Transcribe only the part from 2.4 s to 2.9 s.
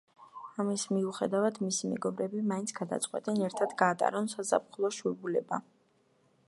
მაინც